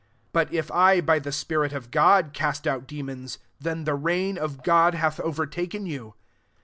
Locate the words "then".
3.59-3.83